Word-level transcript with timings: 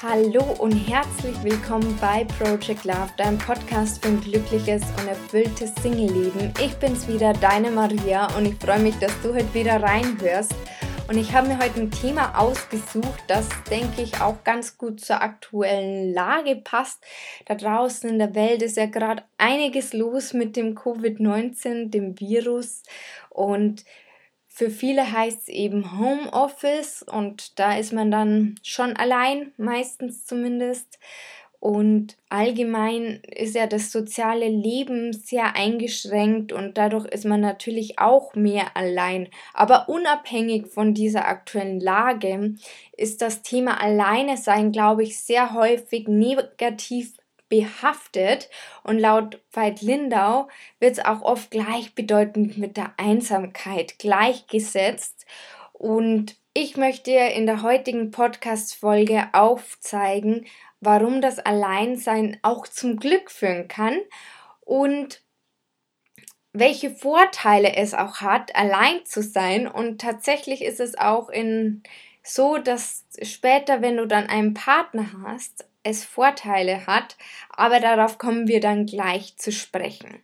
Hallo 0.00 0.44
und 0.60 0.70
herzlich 0.70 1.34
willkommen 1.42 1.98
bei 2.00 2.24
Project 2.38 2.84
Love, 2.84 3.10
deinem 3.16 3.36
Podcast 3.36 4.00
für 4.00 4.10
ein 4.10 4.20
glückliches 4.20 4.82
und 4.96 5.08
erfülltes 5.08 5.74
Single-Leben. 5.82 6.54
Ich 6.64 6.72
bin's 6.76 7.08
wieder, 7.08 7.32
deine 7.32 7.72
Maria, 7.72 8.28
und 8.36 8.46
ich 8.46 8.54
freue 8.54 8.78
mich, 8.78 8.94
dass 9.00 9.10
du 9.22 9.34
heute 9.34 9.52
wieder 9.54 9.82
reinhörst. 9.82 10.54
Und 11.08 11.18
ich 11.18 11.32
habe 11.32 11.48
mir 11.48 11.58
heute 11.58 11.80
ein 11.80 11.90
Thema 11.90 12.38
ausgesucht, 12.38 13.24
das, 13.26 13.48
denke 13.68 14.02
ich, 14.02 14.20
auch 14.20 14.44
ganz 14.44 14.78
gut 14.78 15.00
zur 15.00 15.20
aktuellen 15.20 16.14
Lage 16.14 16.54
passt. 16.54 17.02
Da 17.46 17.56
draußen 17.56 18.08
in 18.08 18.20
der 18.20 18.36
Welt 18.36 18.62
ist 18.62 18.76
ja 18.76 18.86
gerade 18.86 19.24
einiges 19.36 19.94
los 19.94 20.32
mit 20.32 20.54
dem 20.54 20.76
Covid-19, 20.76 21.90
dem 21.90 22.20
Virus. 22.20 22.84
Und 23.30 23.84
für 24.58 24.70
viele 24.70 25.12
heißt 25.12 25.42
es 25.42 25.48
eben 25.48 26.00
Homeoffice 26.00 27.04
und 27.04 27.60
da 27.60 27.78
ist 27.78 27.92
man 27.92 28.10
dann 28.10 28.56
schon 28.64 28.96
allein, 28.96 29.52
meistens 29.56 30.26
zumindest. 30.26 30.98
Und 31.60 32.16
allgemein 32.28 33.20
ist 33.24 33.54
ja 33.54 33.68
das 33.68 33.92
soziale 33.92 34.48
Leben 34.48 35.12
sehr 35.12 35.54
eingeschränkt 35.54 36.52
und 36.52 36.76
dadurch 36.76 37.06
ist 37.06 37.24
man 37.24 37.40
natürlich 37.40 38.00
auch 38.00 38.34
mehr 38.34 38.76
allein. 38.76 39.28
Aber 39.54 39.88
unabhängig 39.88 40.66
von 40.66 40.92
dieser 40.92 41.28
aktuellen 41.28 41.78
Lage 41.78 42.56
ist 42.96 43.22
das 43.22 43.42
Thema 43.42 43.80
Alleine 43.80 44.36
sein, 44.36 44.72
glaube 44.72 45.04
ich, 45.04 45.20
sehr 45.20 45.54
häufig 45.54 46.08
negativ 46.08 47.17
behaftet 47.48 48.48
und 48.82 48.98
laut 48.98 49.40
Veit 49.50 49.82
Lindau 49.82 50.48
wird 50.80 50.92
es 50.92 51.04
auch 51.04 51.22
oft 51.22 51.50
gleichbedeutend 51.50 52.58
mit 52.58 52.76
der 52.76 52.92
Einsamkeit 52.96 53.98
gleichgesetzt 53.98 55.26
und 55.72 56.36
ich 56.54 56.76
möchte 56.76 57.12
in 57.12 57.46
der 57.46 57.62
heutigen 57.62 58.10
Podcast-Folge 58.10 59.28
aufzeigen, 59.32 60.44
warum 60.80 61.20
das 61.20 61.38
Alleinsein 61.38 62.38
auch 62.42 62.66
zum 62.66 62.96
Glück 62.96 63.30
führen 63.30 63.68
kann 63.68 63.96
und 64.60 65.22
welche 66.52 66.90
Vorteile 66.90 67.76
es 67.76 67.94
auch 67.94 68.22
hat, 68.22 68.56
allein 68.56 69.04
zu 69.04 69.22
sein. 69.22 69.68
Und 69.68 70.00
tatsächlich 70.00 70.62
ist 70.62 70.80
es 70.80 70.98
auch 70.98 71.28
in 71.28 71.84
so, 72.24 72.58
dass 72.58 73.06
später, 73.22 73.80
wenn 73.80 73.96
du 73.96 74.06
dann 74.06 74.26
einen 74.26 74.54
Partner 74.54 75.06
hast, 75.24 75.68
es 75.88 76.04
Vorteile 76.04 76.86
hat, 76.86 77.16
aber 77.50 77.80
darauf 77.80 78.18
kommen 78.18 78.46
wir 78.46 78.60
dann 78.60 78.86
gleich 78.86 79.36
zu 79.36 79.50
sprechen. 79.50 80.22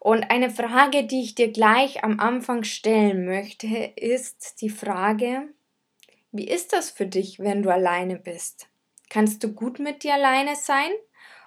Und 0.00 0.30
eine 0.30 0.50
Frage, 0.50 1.04
die 1.04 1.22
ich 1.22 1.34
dir 1.34 1.50
gleich 1.50 2.04
am 2.04 2.20
Anfang 2.20 2.64
stellen 2.64 3.24
möchte, 3.24 3.92
ist 3.96 4.60
die 4.60 4.70
Frage, 4.70 5.48
wie 6.30 6.46
ist 6.46 6.72
das 6.72 6.90
für 6.90 7.06
dich, 7.06 7.40
wenn 7.40 7.62
du 7.62 7.70
alleine 7.70 8.16
bist? 8.16 8.68
Kannst 9.08 9.42
du 9.42 9.52
gut 9.52 9.78
mit 9.78 10.02
dir 10.02 10.14
alleine 10.14 10.56
sein 10.56 10.90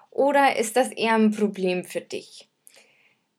oder 0.09 0.57
ist 0.57 0.75
das 0.75 0.89
eher 0.89 1.13
ein 1.13 1.31
Problem 1.31 1.85
für 1.85 2.01
dich? 2.01 2.49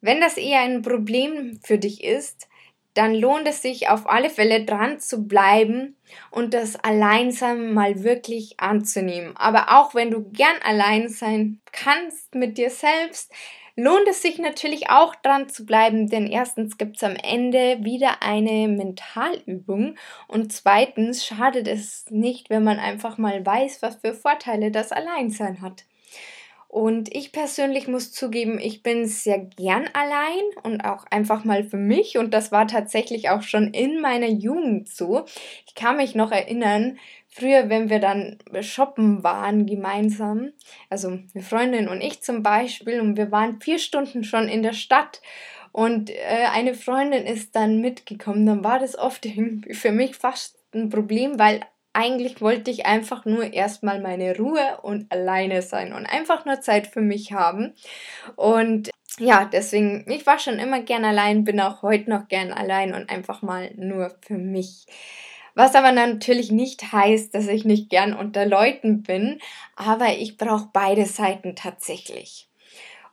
Wenn 0.01 0.21
das 0.21 0.37
eher 0.37 0.61
ein 0.61 0.83
Problem 0.83 1.61
für 1.63 1.79
dich 1.79 2.03
ist, 2.03 2.49
dann 2.95 3.15
lohnt 3.15 3.49
es 3.49 3.63
sich 3.63 3.89
auf 3.89 4.09
alle 4.09 4.31
Fälle 4.31 4.65
dran 4.65 5.01
zu 5.01 5.27
bleiben 5.27 5.97
und 6.31 6.55
das 6.55 6.77
Alleinsein 6.77 7.73
mal 7.73 8.03
wirklich 8.03 8.61
anzunehmen. 8.61 9.37
Aber 9.37 9.71
auch 9.71 9.95
wenn 9.95 10.11
du 10.11 10.31
gern 10.31 10.57
allein 10.63 11.09
sein 11.09 11.61
kannst 11.73 12.35
mit 12.35 12.59
dir 12.59 12.71
selbst, 12.71 13.33
lohnt 13.77 14.07
es 14.09 14.23
sich 14.23 14.39
natürlich 14.39 14.91
auch 14.91 15.15
dran 15.15 15.49
zu 15.49 15.65
bleiben, 15.65 16.09
denn 16.09 16.27
erstens 16.27 16.77
gibt 16.77 16.97
es 16.97 17.05
am 17.05 17.17
Ende 17.17 17.79
wieder 17.83 18.23
eine 18.23 18.69
Mentalübung 18.69 19.97
und 20.29 20.53
zweitens 20.53 21.25
schadet 21.25 21.69
es 21.69 22.05
nicht, 22.11 22.51
wenn 22.51 22.65
man 22.65 22.79
einfach 22.79 23.17
mal 23.19 23.45
weiß, 23.45 23.81
was 23.83 23.97
für 23.97 24.15
Vorteile 24.15 24.71
das 24.71 24.93
Alleinsein 24.93 25.63
hat. 25.63 25.85
Und 26.73 27.15
ich 27.15 27.33
persönlich 27.33 27.87
muss 27.87 28.13
zugeben, 28.13 28.59
ich 28.59 28.83
bin 28.83 29.05
sehr 29.05 29.39
gern 29.41 29.91
allein 29.93 30.43
und 30.63 30.81
auch 30.81 31.05
einfach 31.11 31.45
mal 31.45 31.65
für 31.65 31.77
mich. 31.77 32.17
Und 32.17 32.33
das 32.33 32.51
war 32.51 32.67
tatsächlich 32.67 33.29
auch 33.29 33.43
schon 33.43 33.75
in 33.75 34.01
meiner 34.01 34.31
Jugend 34.31 34.89
so. 34.89 35.27
Ich 35.67 35.75
kann 35.75 35.99
mich 35.99 36.15
noch 36.15 36.33
erinnern, 36.33 36.99
früher, 37.29 37.69
wenn 37.69 37.91
wir 37.91 37.99
dann 37.99 38.39
shoppen 38.63 39.23
waren 39.23 39.67
gemeinsam, 39.67 40.53
also 40.89 41.09
eine 41.09 41.45
Freundin 41.45 41.89
und 41.89 42.01
ich 42.01 42.23
zum 42.23 42.43
Beispiel, 42.43 43.03
und 43.03 43.19
wir 43.19 43.31
waren 43.31 43.61
vier 43.61 43.79
Stunden 43.79 44.25
schon 44.25 44.49
in 44.49 44.63
der 44.63 44.73
Stadt. 44.73 45.21
Und 45.73 46.09
äh, 46.09 46.47
eine 46.55 46.73
Freundin 46.73 47.27
ist 47.27 47.55
dann 47.55 47.83
mitgekommen, 47.83 48.47
dann 48.47 48.65
war 48.65 48.79
das 48.79 48.97
oft 48.97 49.27
für 49.73 49.93
mich 49.93 50.17
fast 50.17 50.59
ein 50.75 50.89
Problem, 50.89 51.39
weil 51.39 51.61
eigentlich 51.93 52.41
wollte 52.41 52.71
ich 52.71 52.87
einfach 52.87 53.25
nur 53.25 53.53
erstmal 53.53 54.01
meine 54.01 54.37
Ruhe 54.37 54.79
und 54.83 55.11
alleine 55.13 55.63
sein 55.63 55.93
und 55.93 56.07
einfach 56.07 56.45
nur 56.45 56.61
Zeit 56.61 56.87
für 56.87 57.03
mich 57.03 57.33
haben. 57.33 57.75
Und 58.37 58.91
ja, 59.19 59.45
deswegen, 59.45 60.11
ich 60.11 60.27
war 60.27 60.39
schon 60.39 60.59
immer 60.59 60.81
gern 60.81 61.05
allein, 61.05 61.45
bin 61.45 61.61
auch 61.61 61.83
heute 61.83 62.09
noch 62.09 62.29
gern 62.29 62.53
allein 62.53 62.95
und 62.95 63.11
einfach 63.11 63.43
mal 63.43 63.73
nur 63.77 64.15
für 64.23 64.39
mich. 64.39 64.87
Was 65.55 65.75
aber 65.75 65.93
natürlich 65.93 66.51
nicht 66.51 66.93
heißt, 66.93 67.35
dass 67.35 67.47
ich 67.47 67.67
nicht 67.67 67.91
gern 67.91 68.15
unter 68.15 68.47
Leuten 68.47 69.03
bin, 69.03 69.39
aber 69.77 70.09
ich 70.17 70.39
brauche 70.39 70.71
beide 70.73 71.05
Seiten 71.05 71.57
tatsächlich. 71.57 72.49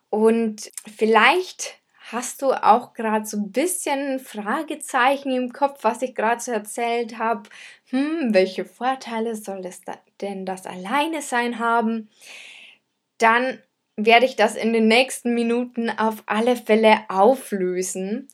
Und 0.10 0.72
vielleicht 0.88 1.79
Hast 2.12 2.42
du 2.42 2.52
auch 2.52 2.94
gerade 2.94 3.25
so 3.25 3.38
ein 3.38 3.52
bisschen 3.52 4.20
Fragezeichen 4.20 5.31
im 5.31 5.53
Kopf, 5.53 5.84
was 5.84 6.02
ich 6.02 6.16
gerade 6.16 6.42
so 6.42 6.52
erzählt 6.52 7.18
habe? 7.20 7.50
Hm, 7.90 8.34
welche 8.34 8.66
Vorteile 8.66 9.36
soll 9.36 9.66
es 9.66 9.81
da 9.81 9.94
denn 10.22 10.46
das 10.46 10.66
Alleine 10.66 11.22
sein 11.22 11.59
haben? 11.59 12.09
Dann 13.19 13.62
werde 13.96 14.25
ich 14.25 14.36
das 14.36 14.56
in 14.56 14.74
den 14.74 14.88
nächsten 14.88 15.34
Minuten 15.34 15.90
auf 15.90 16.24
alle 16.25 16.56
Fälle 16.56 17.02
auflösen. 17.09 18.30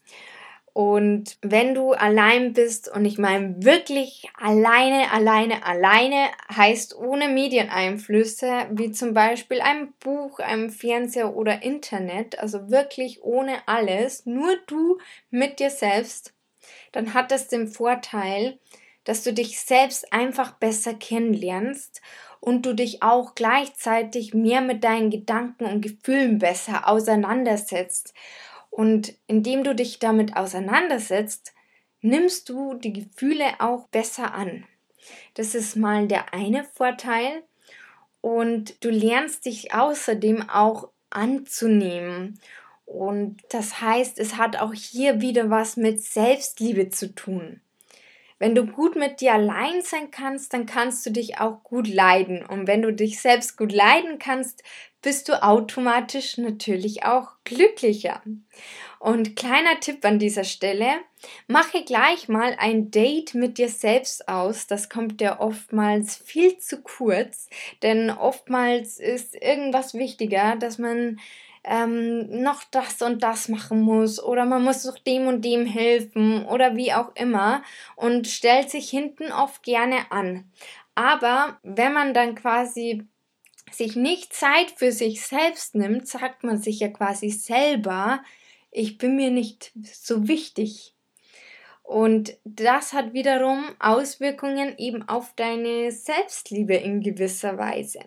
Und 0.75 1.37
wenn 1.41 1.73
du 1.73 1.93
allein 1.93 2.51
bist, 2.51 2.91
und 2.93 3.05
ich 3.05 3.17
meine 3.17 3.63
wirklich 3.63 4.27
alleine, 4.37 5.09
alleine, 5.13 5.65
alleine, 5.65 6.27
heißt 6.53 6.97
ohne 6.97 7.29
Medieneinflüsse, 7.29 8.67
wie 8.71 8.91
zum 8.91 9.13
Beispiel 9.13 9.61
ein 9.61 9.93
Buch, 10.01 10.39
ein 10.39 10.69
Fernseher 10.71 11.33
oder 11.33 11.63
Internet, 11.63 12.39
also 12.39 12.69
wirklich 12.69 13.23
ohne 13.23 13.65
alles, 13.67 14.25
nur 14.25 14.57
du 14.67 14.97
mit 15.29 15.61
dir 15.61 15.69
selbst, 15.69 16.33
dann 16.91 17.13
hat 17.13 17.31
das 17.31 17.47
den 17.47 17.69
Vorteil, 17.69 18.59
dass 19.05 19.23
du 19.23 19.31
dich 19.31 19.61
selbst 19.61 20.11
einfach 20.11 20.55
besser 20.57 20.93
kennenlernst 20.93 22.01
und 22.41 22.65
du 22.65 22.73
dich 22.73 23.01
auch 23.01 23.33
gleichzeitig 23.33 24.33
mehr 24.33 24.59
mit 24.59 24.83
deinen 24.83 25.09
Gedanken 25.09 25.67
und 25.67 25.79
Gefühlen 25.79 26.37
besser 26.37 26.89
auseinandersetzt 26.89 28.13
und 28.75 29.13
indem 29.27 29.63
du 29.63 29.73
dich 29.73 29.99
damit 29.99 30.35
auseinandersetzt, 30.35 31.53
nimmst 32.01 32.49
du 32.49 32.73
die 32.73 32.91
Gefühle 32.91 33.45
auch 33.59 33.87
besser 33.87 34.33
an. 34.33 34.65
Das 35.35 35.55
ist 35.55 35.77
mal 35.77 36.09
der 36.09 36.33
eine 36.33 36.65
Vorteil. 36.65 37.43
Und 38.19 38.83
du 38.83 38.89
lernst 38.89 39.45
dich 39.45 39.73
außerdem 39.73 40.49
auch 40.49 40.89
anzunehmen. 41.09 42.37
Und 42.83 43.37
das 43.47 43.79
heißt, 43.79 44.19
es 44.19 44.35
hat 44.35 44.57
auch 44.57 44.73
hier 44.73 45.21
wieder 45.21 45.49
was 45.49 45.77
mit 45.77 46.01
Selbstliebe 46.01 46.89
zu 46.89 47.15
tun. 47.15 47.61
Wenn 48.37 48.53
du 48.53 48.65
gut 48.65 48.95
mit 48.95 49.21
dir 49.21 49.33
allein 49.33 49.81
sein 49.81 50.11
kannst, 50.11 50.53
dann 50.53 50.65
kannst 50.65 51.05
du 51.05 51.11
dich 51.11 51.39
auch 51.39 51.63
gut 51.63 51.87
leiden. 51.87 52.45
Und 52.45 52.67
wenn 52.67 52.81
du 52.81 52.91
dich 52.91 53.21
selbst 53.21 53.57
gut 53.57 53.71
leiden 53.71 54.19
kannst, 54.19 54.61
bist 55.01 55.29
du 55.29 55.41
automatisch 55.41 56.37
natürlich 56.37 57.05
auch 57.05 57.29
glücklicher. 57.43 58.21
Und 58.99 59.35
kleiner 59.35 59.79
Tipp 59.79 60.03
an 60.03 60.19
dieser 60.19 60.43
Stelle, 60.43 60.87
mache 61.47 61.83
gleich 61.83 62.27
mal 62.27 62.55
ein 62.57 62.91
Date 62.91 63.35
mit 63.35 63.57
dir 63.57 63.69
selbst 63.69 64.27
aus. 64.27 64.67
Das 64.67 64.89
kommt 64.89 65.21
dir 65.21 65.37
oftmals 65.39 66.17
viel 66.17 66.57
zu 66.57 66.81
kurz, 66.81 67.49
denn 67.83 68.09
oftmals 68.09 68.99
ist 68.99 69.35
irgendwas 69.35 69.93
wichtiger, 69.93 70.55
dass 70.55 70.77
man 70.77 71.19
ähm, 71.65 72.41
noch 72.41 72.63
das 72.71 73.01
und 73.01 73.23
das 73.23 73.49
machen 73.49 73.81
muss 73.81 74.21
oder 74.23 74.45
man 74.45 74.63
muss 74.63 74.85
noch 74.85 74.99
dem 74.99 75.27
und 75.27 75.43
dem 75.43 75.65
helfen 75.65 76.45
oder 76.45 76.75
wie 76.75 76.93
auch 76.93 77.15
immer 77.15 77.63
und 77.95 78.27
stellt 78.27 78.69
sich 78.69 78.89
hinten 78.89 79.31
oft 79.31 79.63
gerne 79.63 80.11
an. 80.11 80.51
Aber 80.93 81.59
wenn 81.63 81.93
man 81.93 82.13
dann 82.13 82.35
quasi 82.35 83.03
sich 83.71 83.95
nicht 83.95 84.33
Zeit 84.33 84.71
für 84.71 84.91
sich 84.91 85.25
selbst 85.25 85.75
nimmt, 85.75 86.07
sagt 86.07 86.43
man 86.43 86.57
sich 86.61 86.79
ja 86.79 86.87
quasi 86.89 87.29
selber, 87.29 88.23
ich 88.71 88.97
bin 88.97 89.15
mir 89.15 89.31
nicht 89.31 89.71
so 89.83 90.27
wichtig. 90.27 90.94
Und 91.85 92.35
das 92.43 92.93
hat 92.93 93.13
wiederum 93.13 93.63
Auswirkungen 93.79 94.75
eben 94.79 95.07
auf 95.07 95.33
deine 95.35 95.91
Selbstliebe 95.91 96.73
in 96.73 96.99
gewisser 97.01 97.59
Weise. 97.59 97.99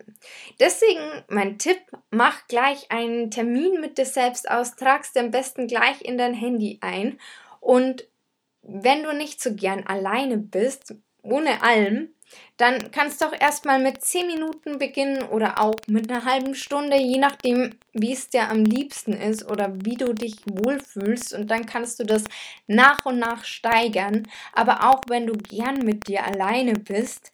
Deswegen 0.59 1.25
mein 1.29 1.59
Tipp, 1.59 1.79
mach 2.11 2.49
gleich 2.49 2.91
einen 2.91 3.31
Termin 3.31 3.81
mit 3.81 3.97
dir 3.97 4.05
selbst 4.05 4.51
aus, 4.51 4.75
tragst 4.75 5.17
am 5.17 5.31
besten 5.31 5.69
gleich 5.69 6.03
in 6.03 6.19
dein 6.19 6.35
Handy 6.35 6.79
ein 6.81 7.21
und 7.61 8.09
wenn 8.63 9.05
du 9.05 9.15
nicht 9.15 9.41
so 9.41 9.55
gern 9.55 9.87
alleine 9.87 10.39
bist, 10.39 10.95
ohne 11.23 11.63
allem, 11.63 12.11
dann 12.57 12.91
kannst 12.91 13.21
du 13.21 13.27
auch 13.27 13.33
erstmal 13.39 13.81
mit 13.81 14.03
10 14.03 14.27
Minuten 14.27 14.79
beginnen 14.79 15.23
oder 15.23 15.61
auch 15.61 15.77
mit 15.87 16.11
einer 16.11 16.25
halben 16.25 16.55
Stunde, 16.55 16.97
je 16.97 17.19
nachdem, 17.19 17.79
wie 17.93 18.13
es 18.13 18.29
dir 18.29 18.51
am 18.51 18.65
liebsten 18.65 19.13
ist 19.13 19.49
oder 19.49 19.75
wie 19.85 19.97
du 19.97 20.13
dich 20.13 20.37
wohlfühlst. 20.47 21.35
Und 21.35 21.51
dann 21.51 21.67
kannst 21.67 22.01
du 22.01 22.05
das 22.05 22.25
nach 22.67 23.07
und 23.07 23.19
nach 23.19 23.45
steigern. 23.45 24.27
Aber 24.53 24.91
auch 24.91 25.03
wenn 25.09 25.27
du 25.27 25.35
gern 25.35 25.79
mit 25.79 26.09
dir 26.09 26.25
alleine 26.25 26.75
bist 26.75 27.33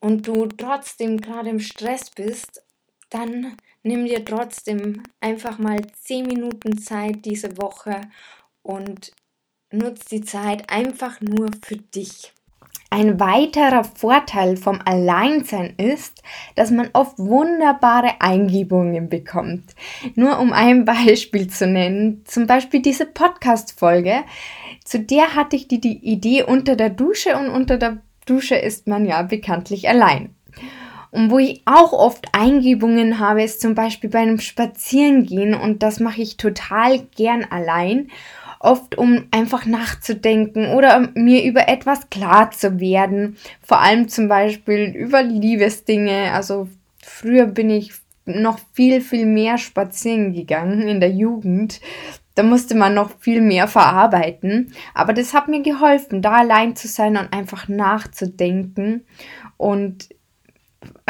und 0.00 0.26
du 0.26 0.46
trotzdem 0.46 1.20
gerade 1.20 1.50
im 1.50 1.60
Stress 1.60 2.10
bist, 2.10 2.62
dann 3.10 3.56
nimm 3.82 4.04
dir 4.04 4.24
trotzdem 4.24 5.04
einfach 5.20 5.58
mal 5.58 5.80
10 5.92 6.26
Minuten 6.26 6.78
Zeit 6.78 7.24
diese 7.24 7.56
Woche 7.56 8.00
und 8.62 9.12
nutz 9.70 10.06
die 10.06 10.22
Zeit 10.22 10.70
einfach 10.70 11.20
nur 11.20 11.50
für 11.64 11.76
dich. 11.76 12.32
Ein 12.90 13.18
weiterer 13.20 13.84
Vorteil 13.84 14.56
vom 14.56 14.80
Alleinsein 14.84 15.74
ist, 15.76 16.22
dass 16.54 16.70
man 16.70 16.88
oft 16.92 17.18
wunderbare 17.18 18.20
Eingebungen 18.20 19.08
bekommt. 19.08 19.74
Nur 20.14 20.38
um 20.38 20.52
ein 20.52 20.84
Beispiel 20.86 21.48
zu 21.48 21.66
nennen, 21.66 22.22
zum 22.24 22.46
Beispiel 22.46 22.80
diese 22.80 23.06
Podcast-Folge, 23.06 24.24
zu 24.84 25.00
der 25.00 25.34
hatte 25.34 25.56
ich 25.56 25.68
die, 25.68 25.80
die 25.80 25.98
Idee 25.98 26.44
unter 26.44 26.76
der 26.76 26.90
Dusche 26.90 27.36
und 27.36 27.48
unter 27.48 27.76
der 27.76 27.98
Dusche 28.24 28.56
ist 28.56 28.86
man 28.86 29.04
ja 29.06 29.22
bekanntlich 29.22 29.88
allein. 29.88 30.34
Und 31.10 31.30
wo 31.30 31.38
ich 31.38 31.62
auch 31.64 31.92
oft 31.92 32.26
Eingebungen 32.32 33.18
habe, 33.18 33.42
ist 33.42 33.60
zum 33.60 33.74
Beispiel 33.74 34.10
bei 34.10 34.18
einem 34.18 34.40
Spazierengehen 34.40 35.54
und 35.54 35.82
das 35.82 35.98
mache 36.00 36.20
ich 36.20 36.36
total 36.36 36.98
gern 37.16 37.44
allein 37.44 38.10
oft 38.66 38.98
um 38.98 39.26
einfach 39.30 39.64
nachzudenken 39.64 40.72
oder 40.74 41.08
mir 41.14 41.44
über 41.44 41.68
etwas 41.68 42.10
klar 42.10 42.50
zu 42.50 42.80
werden. 42.80 43.36
Vor 43.62 43.80
allem 43.80 44.08
zum 44.08 44.28
Beispiel 44.28 44.92
über 44.94 45.22
Liebesdinge. 45.22 46.32
Also 46.32 46.68
früher 47.02 47.46
bin 47.46 47.70
ich 47.70 47.92
noch 48.24 48.58
viel, 48.72 49.00
viel 49.00 49.24
mehr 49.24 49.56
spazieren 49.56 50.32
gegangen 50.32 50.88
in 50.88 51.00
der 51.00 51.12
Jugend. 51.12 51.80
Da 52.34 52.42
musste 52.42 52.74
man 52.74 52.92
noch 52.92 53.18
viel 53.20 53.40
mehr 53.40 53.68
verarbeiten. 53.68 54.72
Aber 54.94 55.12
das 55.12 55.32
hat 55.32 55.48
mir 55.48 55.62
geholfen, 55.62 56.20
da 56.20 56.32
allein 56.32 56.76
zu 56.76 56.88
sein 56.88 57.16
und 57.16 57.32
einfach 57.32 57.68
nachzudenken 57.68 59.06
und 59.56 60.08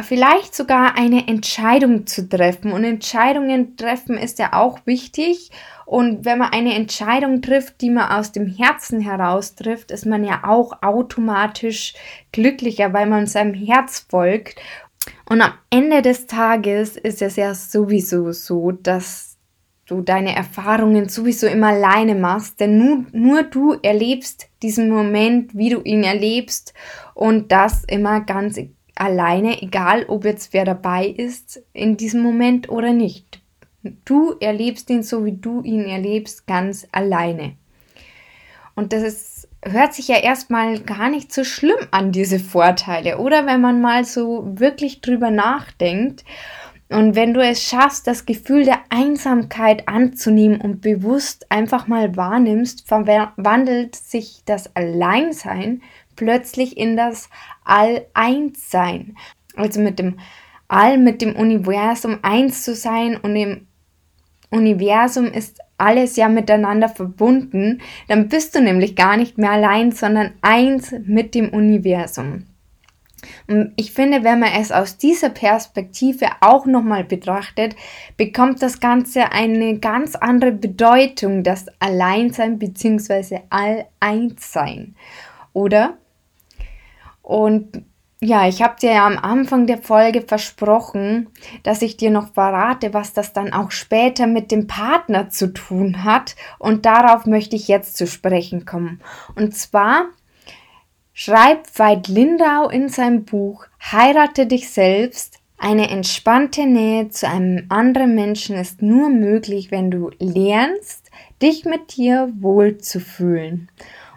vielleicht 0.01 0.55
sogar 0.55 0.97
eine 0.97 1.29
Entscheidung 1.29 2.07
zu 2.07 2.29
treffen. 2.29 2.73
Und 2.73 2.85
Entscheidungen 2.85 3.77
treffen 3.77 4.17
ist 4.17 4.39
ja 4.39 4.53
auch 4.53 4.81
wichtig. 4.85 5.51
Und 5.85 6.25
wenn 6.25 6.39
man 6.39 6.53
eine 6.53 6.75
Entscheidung 6.75 7.43
trifft, 7.43 7.81
die 7.81 7.91
man 7.91 8.11
aus 8.11 8.33
dem 8.33 8.47
Herzen 8.47 9.01
heraus 9.01 9.55
trifft, 9.55 9.91
ist 9.91 10.07
man 10.07 10.25
ja 10.25 10.43
auch 10.45 10.83
automatisch 10.83 11.95
glücklicher, 12.33 12.93
weil 12.93 13.07
man 13.07 13.27
seinem 13.27 13.55
Herz 13.55 14.07
folgt. 14.09 14.61
Und 15.29 15.41
am 15.41 15.53
Ende 15.71 16.03
des 16.03 16.27
Tages 16.27 16.97
ist 16.97 17.23
es 17.23 17.37
ja 17.37 17.55
sowieso 17.55 18.33
so, 18.33 18.73
dass 18.73 19.37
du 19.87 20.01
deine 20.01 20.35
Erfahrungen 20.35 21.09
sowieso 21.09 21.47
immer 21.47 21.69
alleine 21.69 22.17
machst, 22.17 22.59
denn 22.59 22.77
nur, 22.77 23.07
nur 23.13 23.43
du 23.45 23.75
erlebst 23.83 24.49
diesen 24.63 24.91
Moment, 24.91 25.57
wie 25.57 25.71
du 25.71 25.81
ihn 25.83 26.03
erlebst 26.03 26.75
und 27.15 27.53
das 27.53 27.85
immer 27.85 28.21
ganz 28.21 28.59
alleine, 28.97 29.63
egal 29.63 30.07
ob 30.09 30.25
jetzt 30.25 30.53
wer 30.53 30.65
dabei 30.65 31.07
ist 31.07 31.63
in 31.73 31.97
diesem 31.97 32.23
Moment 32.23 32.69
oder 32.69 32.93
nicht. 32.93 33.41
Du 34.05 34.35
erlebst 34.41 34.91
ihn 34.91 35.03
so, 35.03 35.25
wie 35.25 35.37
du 35.37 35.63
ihn 35.63 35.85
erlebst, 35.85 36.47
ganz 36.47 36.89
alleine. 36.91 37.57
Und 38.75 38.93
das 38.93 39.03
ist, 39.03 39.49
hört 39.65 39.95
sich 39.95 40.09
ja 40.09 40.17
erstmal 40.17 40.81
gar 40.81 41.09
nicht 41.09 41.33
so 41.33 41.45
schlimm 41.45 41.79
an, 41.93 42.13
diese 42.13 42.39
Vorteile. 42.39 43.19
Oder 43.19 43.47
wenn 43.47 43.61
man 43.61 43.81
mal 43.81 44.05
so 44.05 44.45
wirklich 44.47 45.01
drüber 45.01 45.31
nachdenkt. 45.31 46.25
Und 46.89 47.17
wenn 47.17 47.35
du 47.35 47.41
es 47.41 47.63
schaffst, 47.63 48.07
das 48.07 48.27
Gefühl 48.27 48.65
der 48.65 48.81
Einsamkeit 48.91 49.89
anzunehmen 49.89 50.61
und 50.61 50.83
bewusst 50.83 51.51
einfach 51.51 51.89
mal 51.89 52.17
wahrnimmst, 52.17 52.87
verwandelt 52.87 53.97
sich 53.97 54.43
das 54.45 54.75
Alleinsein 54.77 55.83
plötzlich 56.17 56.77
in 56.77 56.97
das 56.97 57.29
All-Eins-Sein. 57.65 59.17
Also 59.55 59.81
mit 59.81 59.99
dem 59.99 60.19
All, 60.69 60.99
mit 60.99 61.23
dem 61.23 61.37
Universum 61.37 62.19
eins 62.23 62.65
zu 62.65 62.75
sein 62.75 63.17
und 63.17 63.37
im 63.37 63.69
Universum 64.51 65.27
ist 65.27 65.61
alles 65.79 66.17
ja 66.17 66.29
miteinander 66.29 66.89
verbunden, 66.89 67.81
dann 68.09 68.29
bist 68.29 68.55
du 68.55 68.61
nämlich 68.61 68.97
gar 68.97 69.17
nicht 69.17 69.39
mehr 69.39 69.53
allein, 69.53 69.93
sondern 69.93 70.33
eins 70.43 70.93
mit 71.05 71.35
dem 71.35 71.51
Universum. 71.51 72.47
Und 73.49 73.73
ich 73.77 73.93
finde, 73.93 74.25
wenn 74.25 74.41
man 74.41 74.53
es 74.61 74.73
aus 74.73 74.99
dieser 74.99 75.31
Perspektive 75.31 76.27
auch 76.41 76.67
nochmal 76.67 77.05
betrachtet, 77.05 77.75
bekommt 78.17 78.63
das 78.63 78.81
Ganze 78.81 79.33
eine 79.33 79.79
ganz 79.79 80.15
andere 80.15 80.53
Bedeutung, 80.53 81.43
das 81.43 81.67
Alleinsein 81.79 82.59
bzw. 82.59 83.41
All-Eins-Sein. 83.51 84.95
Oder? 85.53 85.97
Und 87.27 87.83
ja, 88.21 88.47
ich 88.47 88.63
habe 88.63 88.77
dir 88.81 88.93
ja 88.93 89.05
am 89.05 89.19
Anfang 89.19 89.67
der 89.67 89.79
Folge 89.79 90.23
versprochen, 90.23 91.29
dass 91.65 91.83
ich 91.83 91.97
dir 91.97 92.13
noch 92.13 92.33
verrate, 92.33 92.95
was 92.95 93.15
das 93.15 93.33
dann 93.33 93.53
auch 93.53 93.73
später 93.73 94.29
mit 94.29 94.53
dem 94.53 94.69
Partner 94.69 95.29
zu 95.29 95.53
tun 95.53 96.05
hat. 96.05 96.37
Und 96.61 96.87
darauf 96.87 97.27
möchte 97.27 97.57
ich 97.57 97.67
jetzt 97.67 97.97
zu 97.97 98.07
sprechen 98.07 98.65
kommen. 98.65 99.01
Und 99.35 99.57
zwar 99.57 100.07
schreibt 101.15 101.77
Veit 101.77 102.07
Lindau 102.07 102.69
in 102.69 102.91
seinem 102.91 103.25
Buch 103.25 103.67
Heirate 103.81 104.47
dich 104.47 104.71
selbst. 104.71 105.41
Eine 105.59 105.91
entspannte 105.91 106.65
Nähe 106.65 107.09
zu 107.09 107.27
einem 107.29 107.67
anderen 107.71 108.15
Menschen 108.15 108.55
ist 108.55 108.83
nur 108.83 109.09
möglich, 109.09 109.73
wenn 109.73 109.91
du 109.91 110.11
lernst, 110.21 111.11
dich 111.43 111.65
mit 111.65 111.97
dir 111.97 112.33
wohlzufühlen. 112.39 113.69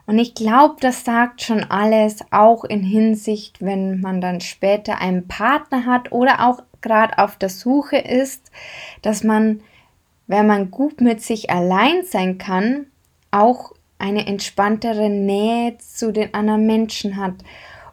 Und 0.10 0.18
ich 0.18 0.34
glaube, 0.34 0.78
das 0.80 1.06
sagt 1.06 1.44
schon 1.44 1.64
alles, 1.66 2.18
auch 2.32 2.64
in 2.64 2.82
Hinsicht, 2.82 3.64
wenn 3.64 4.02
man 4.02 4.22
dann 4.22 4.42
später 4.42 5.00
einen 5.00 5.28
Partner 5.28 5.86
hat 5.86 6.12
oder 6.12 6.50
auch 6.50 6.64
gerade 6.82 7.20
auf 7.20 7.38
der 7.38 7.50
Suche 7.50 7.98
ist, 7.98 8.50
dass 9.04 9.24
man, 9.24 9.62
wenn 10.26 10.48
man 10.48 10.72
gut 10.72 11.00
mit 11.00 11.22
sich 11.22 11.52
allein 11.52 12.04
sein 12.06 12.40
kann, 12.40 12.88
auch 13.30 13.74
eine 14.00 14.26
entspanntere 14.26 15.12
Nähe 15.12 15.78
zu 15.78 16.12
den 16.12 16.34
anderen 16.34 16.66
Menschen 16.66 17.18
hat 17.18 17.36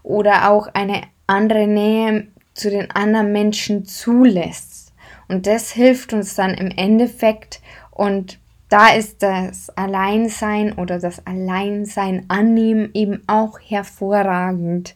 oder 0.02 0.50
auch 0.50 0.68
eine 0.68 1.02
andere 1.26 1.66
Nähe 1.66 2.28
zu 2.54 2.70
den 2.70 2.90
anderen 2.92 3.30
Menschen 3.30 3.84
zulässt. 3.84 4.94
Und 5.28 5.46
das 5.46 5.70
hilft 5.70 6.14
uns 6.14 6.34
dann 6.34 6.54
im 6.54 6.70
Endeffekt 6.70 7.60
und 7.90 8.38
da 8.68 8.94
ist 8.94 9.22
das 9.22 9.70
Alleinsein 9.70 10.72
oder 10.72 10.98
das 10.98 11.24
Alleinsein 11.26 12.24
annehmen 12.28 12.90
eben 12.94 13.22
auch 13.26 13.60
hervorragend, 13.60 14.94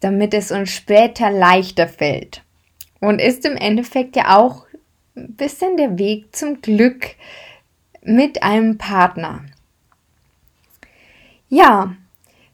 damit 0.00 0.34
es 0.34 0.50
uns 0.50 0.70
später 0.70 1.30
leichter 1.30 1.88
fällt. 1.88 2.42
Und 3.00 3.20
ist 3.20 3.44
im 3.46 3.56
Endeffekt 3.56 4.16
ja 4.16 4.36
auch 4.38 4.66
ein 5.16 5.34
bisschen 5.34 5.76
der 5.76 5.98
Weg 5.98 6.34
zum 6.36 6.60
Glück 6.60 7.16
mit 8.02 8.42
einem 8.42 8.78
Partner. 8.78 9.44
Ja, 11.48 11.94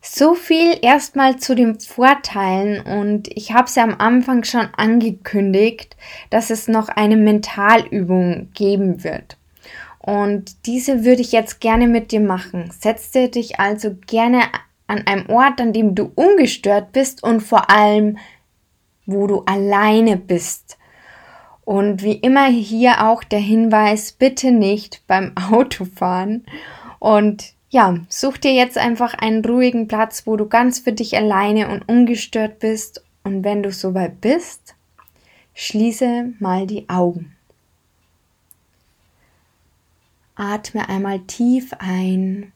so 0.01 0.35
viel 0.35 0.79
erstmal 0.83 1.37
zu 1.37 1.55
den 1.55 1.81
Vorteilen 1.81 2.81
und 2.81 3.29
ich 3.37 3.53
habe 3.53 3.67
es 3.67 3.75
ja 3.75 3.83
am 3.83 3.97
Anfang 3.99 4.45
schon 4.45 4.69
angekündigt, 4.77 5.97
dass 6.31 6.51
es 6.51 6.69
noch 6.69 6.89
eine 6.89 7.17
Mentalübung 7.17 8.51
geben 8.55 9.05
wird. 9.05 9.38
Und 10.09 10.65
diese 10.65 11.05
würde 11.05 11.21
ich 11.21 11.33
jetzt 11.33 11.61
gerne 11.61 11.87
mit 11.87 12.13
dir 12.13 12.21
machen. 12.21 12.71
Setze 12.71 13.29
dich 13.29 13.61
also 13.61 13.95
gerne 14.07 14.41
an 14.87 15.07
einem 15.07 15.29
Ort, 15.29 15.61
an 15.61 15.75
dem 15.75 15.95
du 15.95 16.11
ungestört 16.15 16.93
bist 16.93 17.23
und 17.23 17.43
vor 17.43 17.69
allem, 17.69 18.17
wo 19.05 19.27
du 19.27 19.41
alleine 19.41 20.17
bist. 20.17 20.79
Und 21.61 22.03
wie 22.03 22.15
immer 22.15 22.47
hier 22.47 23.07
auch 23.07 23.23
der 23.23 23.39
Hinweis, 23.39 24.13
bitte 24.13 24.51
nicht 24.51 25.03
beim 25.07 25.35
Autofahren. 25.53 26.47
Und 26.99 27.53
ja, 27.69 27.99
such 28.09 28.39
dir 28.39 28.55
jetzt 28.55 28.79
einfach 28.79 29.13
einen 29.13 29.45
ruhigen 29.45 29.89
Platz, 29.89 30.27
wo 30.27 30.39
du 30.39 30.49
ganz 30.49 30.79
für 30.79 30.93
dich 30.93 31.19
alleine 31.19 31.69
und 31.69 31.87
ungestört 31.87 32.61
bist. 32.61 33.05
Und 33.25 33.45
wenn 33.45 33.63
du 33.63 33.71
soweit 33.73 34.23
bist, 34.23 34.75
schließe 35.53 36.33
mal 36.39 36.67
die 36.67 36.89
Augen. 36.89 37.35
Atme 40.39 40.89
einmal 40.89 41.19
tief 41.27 41.73
ein 41.81 42.53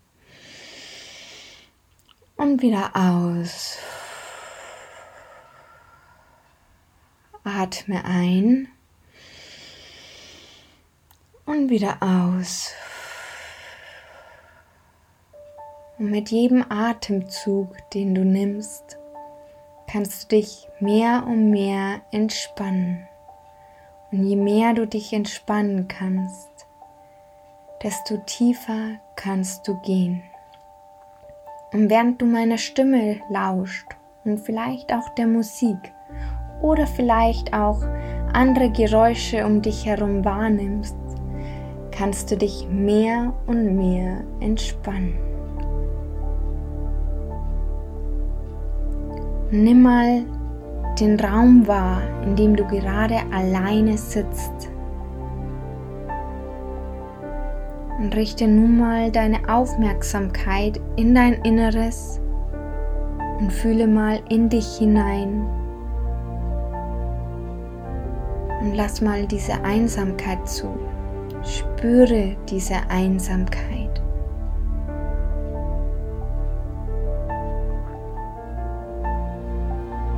und 2.36 2.62
wieder 2.62 2.92
aus. 2.94 3.76
Atme 7.42 8.04
ein 8.04 8.68
und 11.44 11.70
wieder 11.70 11.96
aus. 12.00 12.70
Und 15.98 16.10
mit 16.12 16.30
jedem 16.30 16.64
Atemzug, 16.70 17.74
den 17.90 18.14
du 18.14 18.24
nimmst, 18.24 18.96
kannst 19.90 20.30
du 20.30 20.36
dich 20.36 20.68
mehr 20.78 21.24
und 21.26 21.50
mehr 21.50 22.02
entspannen. 22.12 23.08
Und 24.12 24.24
je 24.24 24.36
mehr 24.36 24.72
du 24.72 24.86
dich 24.86 25.12
entspannen 25.12 25.88
kannst, 25.88 26.51
desto 27.82 28.16
tiefer 28.18 28.98
kannst 29.16 29.66
du 29.66 29.76
gehen. 29.80 30.22
Und 31.72 31.90
während 31.90 32.20
du 32.20 32.26
meiner 32.26 32.58
Stimme 32.58 33.16
lauscht 33.28 33.86
und 34.24 34.38
vielleicht 34.38 34.92
auch 34.92 35.08
der 35.16 35.26
Musik 35.26 35.92
oder 36.60 36.86
vielleicht 36.86 37.52
auch 37.54 37.82
andere 38.32 38.70
Geräusche 38.70 39.44
um 39.44 39.62
dich 39.62 39.86
herum 39.86 40.24
wahrnimmst, 40.24 40.96
kannst 41.90 42.30
du 42.30 42.36
dich 42.36 42.68
mehr 42.70 43.32
und 43.46 43.76
mehr 43.76 44.24
entspannen. 44.40 45.18
Nimm 49.50 49.82
mal 49.82 50.24
den 50.98 51.18
Raum 51.20 51.66
wahr, 51.66 52.02
in 52.24 52.36
dem 52.36 52.56
du 52.56 52.66
gerade 52.66 53.18
alleine 53.32 53.98
sitzt. 53.98 54.71
Und 58.02 58.16
richte 58.16 58.48
nun 58.48 58.78
mal 58.78 59.12
deine 59.12 59.48
Aufmerksamkeit 59.48 60.80
in 60.96 61.14
dein 61.14 61.34
Inneres 61.44 62.20
und 63.38 63.52
fühle 63.52 63.86
mal 63.86 64.18
in 64.28 64.48
dich 64.48 64.76
hinein. 64.76 65.46
Und 68.60 68.74
lass 68.74 69.00
mal 69.00 69.24
diese 69.26 69.62
Einsamkeit 69.62 70.48
zu. 70.48 70.66
Spüre 71.44 72.36
diese 72.48 72.74
Einsamkeit. 72.88 74.02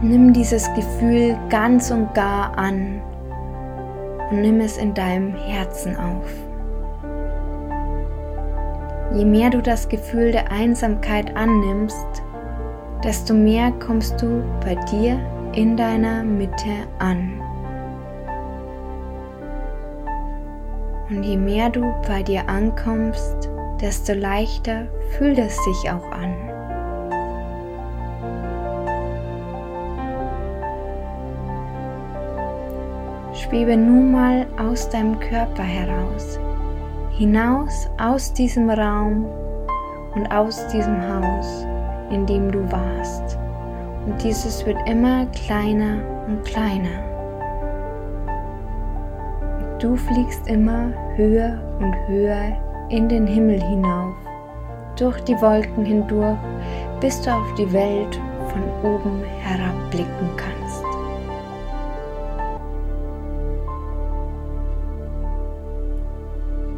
Nimm 0.00 0.32
dieses 0.32 0.72
Gefühl 0.72 1.36
ganz 1.50 1.90
und 1.90 2.14
gar 2.14 2.56
an 2.56 3.02
und 4.30 4.40
nimm 4.40 4.60
es 4.60 4.78
in 4.78 4.94
deinem 4.94 5.34
Herzen 5.34 5.96
auf. 5.96 6.43
Je 9.14 9.24
mehr 9.24 9.48
du 9.48 9.62
das 9.62 9.88
Gefühl 9.88 10.32
der 10.32 10.50
Einsamkeit 10.50 11.36
annimmst, 11.36 12.22
desto 13.04 13.32
mehr 13.32 13.70
kommst 13.70 14.20
du 14.20 14.42
bei 14.64 14.74
dir 14.90 15.20
in 15.52 15.76
deiner 15.76 16.24
Mitte 16.24 16.72
an. 16.98 17.40
Und 21.08 21.22
je 21.22 21.36
mehr 21.36 21.70
du 21.70 21.94
bei 22.08 22.24
dir 22.24 22.48
ankommst, 22.48 23.48
desto 23.80 24.14
leichter 24.14 24.88
fühlt 25.16 25.38
es 25.38 25.56
sich 25.62 25.92
auch 25.92 26.10
an. 26.10 26.34
Schwebe 33.32 33.76
nun 33.76 34.10
mal 34.10 34.46
aus 34.58 34.88
deinem 34.88 35.20
Körper 35.20 35.62
heraus, 35.62 36.40
hinaus 37.16 37.88
aus 37.98 38.32
diesem 38.32 38.68
Raum 38.70 39.26
und 40.14 40.26
aus 40.32 40.66
diesem 40.68 41.00
Haus, 41.00 41.66
in 42.10 42.26
dem 42.26 42.50
du 42.50 42.60
warst. 42.72 43.38
Und 44.06 44.22
dieses 44.22 44.66
wird 44.66 44.78
immer 44.88 45.26
kleiner 45.26 45.98
und 46.26 46.44
kleiner. 46.44 47.02
Du 49.78 49.96
fliegst 49.96 50.46
immer 50.48 50.92
höher 51.16 51.58
und 51.78 51.94
höher 52.08 52.56
in 52.88 53.08
den 53.08 53.26
Himmel 53.26 53.60
hinauf, 53.62 54.14
durch 54.96 55.20
die 55.22 55.40
Wolken 55.40 55.84
hindurch, 55.84 56.38
bis 57.00 57.20
du 57.22 57.30
auf 57.30 57.54
die 57.54 57.72
Welt 57.72 58.20
von 58.48 58.62
oben 58.82 59.22
herabblicken 59.40 60.30
kannst. 60.36 60.93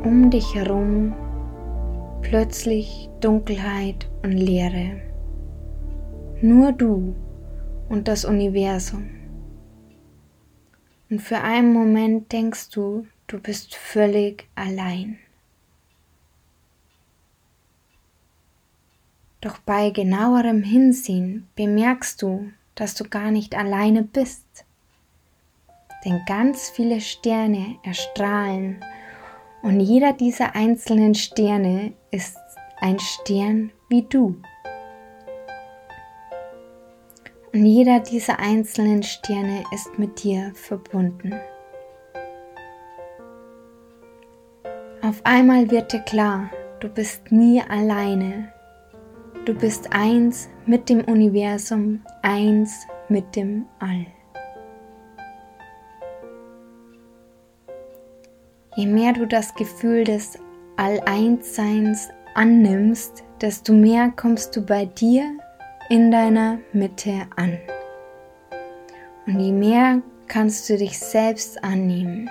Um 0.07 0.31
dich 0.31 0.55
herum 0.55 1.17
plötzlich 2.23 3.09
Dunkelheit 3.21 4.09
und 4.23 4.31
Leere. 4.31 5.03
Nur 6.41 6.71
du 6.71 7.17
und 7.89 8.07
das 8.07 8.25
Universum. 8.25 9.11
Und 11.11 11.21
für 11.21 11.39
einen 11.39 11.73
Moment 11.73 12.31
denkst 12.31 12.71
du, 12.71 13.09
du 13.27 13.41
bist 13.41 13.75
völlig 13.75 14.49
allein. 14.55 15.19
Doch 19.41 19.59
bei 19.59 19.91
genauerem 19.91 20.63
Hinsehen 20.63 21.49
bemerkst 21.57 22.23
du, 22.23 22.53
dass 22.77 22.95
du 22.95 23.09
gar 23.09 23.33
nicht 23.33 23.57
alleine 23.57 24.05
bist. 24.05 24.65
Denn 26.05 26.21
ganz 26.29 26.71
viele 26.71 27.01
Sterne 27.01 27.75
erstrahlen 27.83 28.81
und 29.67 29.81
jeder 29.81 30.13
dieser 30.13 30.55
einzelnen 30.55 31.17
Sterne 31.17 31.93
ist 32.13 32.39
ein 32.79 33.01
Stern 33.01 33.73
wie 33.89 34.03
du. 34.03 34.37
Und 37.53 37.67
jeder 37.67 37.99
dieser 37.99 38.39
einzelnen 38.39 39.03
Sterne 39.03 39.65
ist 39.75 39.99
mit 39.99 40.23
dir 40.23 40.53
verbunden. 40.55 41.35
Auf 45.03 45.21
einmal 45.25 45.69
wird 45.69 45.93
dir 45.93 46.01
klar, 46.03 46.49
du 46.79 46.89
bist 46.89 47.33
nie 47.33 47.61
alleine. 47.61 48.53
Du 49.47 49.53
bist 49.53 49.93
eins 49.93 50.49
mit 50.65 50.89
dem 50.89 51.03
Universum, 51.03 52.05
eins 52.23 52.87
mit 53.09 53.35
dem 53.35 53.67
All. 53.81 54.07
Je 58.79 58.87
mehr 58.87 59.15
du 59.15 59.27
das 59.27 59.55
Gefühl 59.55 60.05
des 60.05 60.39
All-Eins-Seins 60.77 62.11
annimmst, 62.35 63.25
desto 63.41 63.73
mehr 63.73 64.13
kommst 64.15 64.55
du 64.55 64.61
bei 64.61 64.85
dir 64.85 65.25
in 65.89 66.11
deiner 66.11 66.59
Mitte 66.75 67.23
an. 67.37 67.59
Und 69.27 69.41
je 69.41 69.53
mehr 69.53 70.03
kannst 70.29 70.69
du 70.69 70.77
dich 70.77 70.99
selbst 70.99 71.65
annehmen. 71.65 72.29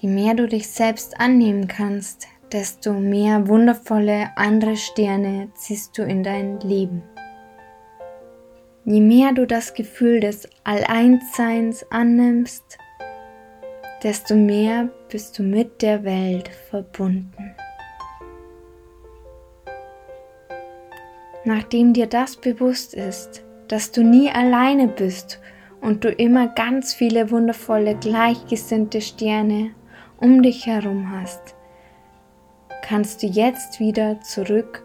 Je 0.00 0.08
mehr 0.08 0.34
du 0.34 0.48
dich 0.48 0.68
selbst 0.68 1.20
annehmen 1.20 1.68
kannst, 1.68 2.26
desto 2.50 2.94
mehr 2.94 3.46
wundervolle 3.46 4.30
andere 4.34 4.74
Sterne 4.74 5.50
ziehst 5.54 5.96
du 5.96 6.02
in 6.02 6.24
dein 6.24 6.58
Leben. 6.60 7.04
Je 8.84 9.00
mehr 9.00 9.32
du 9.32 9.46
das 9.46 9.74
Gefühl 9.74 10.18
des 10.18 10.48
All-Eins-Seins 10.64 11.86
annimmst, 11.92 12.78
desto 14.02 14.34
mehr 14.34 14.88
bist 15.10 15.38
du 15.38 15.42
mit 15.42 15.82
der 15.82 16.04
Welt 16.04 16.48
verbunden. 16.48 17.54
Nachdem 21.44 21.92
dir 21.92 22.06
das 22.06 22.36
bewusst 22.36 22.94
ist, 22.94 23.42
dass 23.68 23.92
du 23.92 24.02
nie 24.02 24.30
alleine 24.30 24.88
bist 24.88 25.40
und 25.80 26.04
du 26.04 26.10
immer 26.10 26.48
ganz 26.48 26.92
viele 26.92 27.30
wundervolle 27.30 27.94
gleichgesinnte 27.94 29.00
Sterne 29.00 29.70
um 30.18 30.42
dich 30.42 30.66
herum 30.66 31.10
hast, 31.10 31.54
kannst 32.82 33.22
du 33.22 33.26
jetzt 33.26 33.80
wieder 33.80 34.20
zurück 34.20 34.84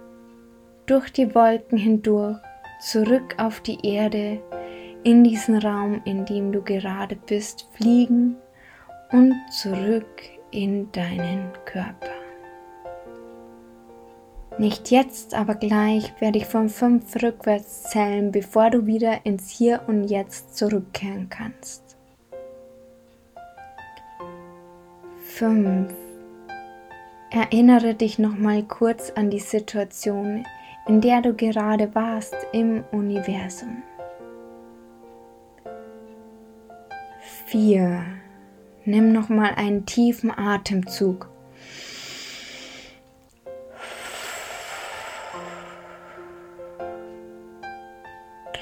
durch 0.86 1.12
die 1.12 1.34
Wolken 1.36 1.77
hindurch, 1.77 2.38
zurück 2.79 3.36
auf 3.38 3.60
die 3.62 3.86
Erde, 3.86 4.41
in 5.03 5.24
diesen 5.24 5.57
Raum, 5.57 6.01
in 6.05 6.25
dem 6.25 6.51
du 6.51 6.62
gerade 6.62 7.15
bist, 7.15 7.67
fliegen 7.74 8.38
und 9.12 9.36
zurück 9.52 10.22
in 10.52 10.92
deinen 10.92 11.52
Körper. 11.66 12.16
Nicht 14.58 14.90
jetzt, 14.90 15.34
aber 15.34 15.56
gleich 15.56 16.14
werde 16.22 16.38
ich 16.38 16.46
von 16.46 16.70
fünf 16.70 17.22
rückwärts 17.22 17.84
zählen, 17.84 18.32
bevor 18.32 18.70
du 18.70 18.86
wieder 18.86 19.26
ins 19.26 19.50
Hier 19.50 19.82
und 19.88 20.06
Jetzt 20.06 20.56
zurückkehren 20.56 21.28
kannst. 21.30 21.98
Fünf. 25.18 25.94
Erinnere 27.32 27.96
dich 27.96 28.18
nochmal 28.18 28.64
kurz 28.64 29.12
an 29.12 29.30
die 29.30 29.40
Situation, 29.40 30.46
in 30.88 31.02
der 31.02 31.22
du 31.22 31.34
gerade 31.34 31.94
warst 31.94 32.36
im 32.54 32.86
Universum. 32.94 33.84
Vier. 37.46 38.06
Nimm 38.88 39.12
noch 39.12 39.30
mal 39.30 39.51
einen 39.56 39.88
tiefen 39.88 40.30
Atemzug. 40.30 41.27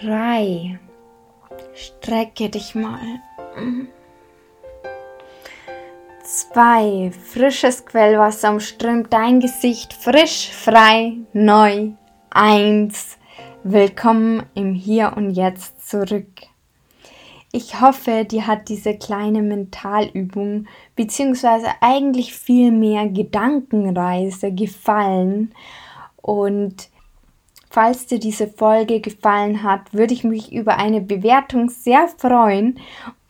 Drei. 0.02 0.80
Strecke 1.74 2.50
dich 2.50 2.74
mal. 2.74 3.00
Zwei. 6.24 7.12
Frisches 7.12 7.86
Quellwasser 7.86 8.52
umströmt 8.52 9.12
dein 9.12 9.42
Gesicht 9.42 9.94
frisch, 9.94 10.50
frei, 10.52 11.18
neu. 11.34 11.92
Eins. 12.30 13.18
Willkommen 13.64 14.44
im 14.56 14.74
Hier 14.74 15.14
und 15.18 15.32
Jetzt 15.32 15.90
zurück. 15.90 16.53
Ich 17.56 17.80
hoffe, 17.80 18.26
dir 18.26 18.48
hat 18.48 18.68
diese 18.68 18.98
kleine 18.98 19.44
Mentalübung 19.44 20.66
beziehungsweise 20.96 21.68
eigentlich 21.82 22.34
viel 22.34 22.72
mehr 22.72 23.08
Gedankenreise 23.08 24.52
gefallen 24.52 25.54
und 26.18 26.90
Falls 27.70 28.06
dir 28.06 28.20
diese 28.20 28.48
Folge 28.48 29.00
gefallen 29.00 29.64
hat, 29.64 29.96
würde 29.96 30.14
ich 30.14 30.24
mich 30.24 30.54
über 30.54 30.78
eine 30.78 31.02
Bewertung 31.02 31.70
sehr 31.70 32.08
freuen. 32.08 32.80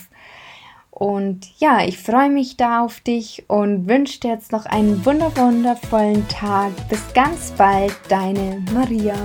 Und 1.01 1.47
ja, 1.57 1.83
ich 1.83 1.97
freue 1.97 2.29
mich 2.29 2.57
da 2.57 2.83
auf 2.83 2.99
dich 2.99 3.45
und 3.47 3.89
wünsche 3.89 4.19
dir 4.19 4.33
jetzt 4.33 4.51
noch 4.51 4.67
einen 4.67 5.03
wundervollen 5.03 6.27
Tag. 6.27 6.69
Bis 6.89 7.01
ganz 7.15 7.49
bald, 7.57 7.97
deine 8.07 8.63
Maria. 8.71 9.15